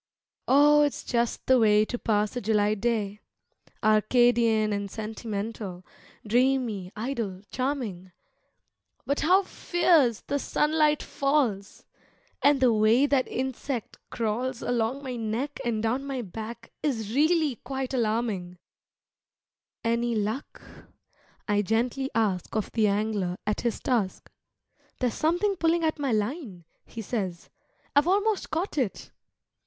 Oh, 0.47 0.81
it's 0.81 1.03
just 1.03 1.45
the 1.45 1.59
way 1.59 1.85
to 1.85 1.99
pass 1.99 2.35
a 2.35 2.41
July 2.41 2.73
day, 2.73 3.19
Arcadian 3.83 4.73
and 4.73 4.89
sentimental, 4.89 5.85
dreamy, 6.25 6.91
idle, 6.95 7.43
charming, 7.51 8.11
But 9.05 9.19
how 9.19 9.43
fierce 9.43 10.21
the 10.21 10.39
sunlight 10.39 11.03
falls! 11.03 11.85
and 12.41 12.59
the 12.59 12.73
way 12.73 13.05
that 13.05 13.27
insect 13.27 13.99
crawls 14.09 14.63
Along 14.63 15.03
my 15.03 15.17
neck 15.17 15.59
and 15.63 15.83
down 15.83 16.05
my 16.05 16.23
back 16.23 16.71
is 16.81 17.13
really 17.13 17.57
quite 17.57 17.93
alarming 17.93 18.57
"Any 19.83 20.15
luck?" 20.15 20.63
I 21.47 21.61
gently 21.61 22.09
ask 22.15 22.55
of 22.55 22.71
the 22.71 22.87
angler 22.87 23.37
at 23.45 23.61
his 23.61 23.79
task, 23.79 24.31
"There's 24.99 25.13
something 25.13 25.57
pulling 25.57 25.83
at 25.83 25.99
my 25.99 26.11
line," 26.11 26.65
he 26.87 27.03
says; 27.03 27.51
"I've 27.95 28.07
almost 28.07 28.49
caught 28.49 28.79
it." 28.79 29.11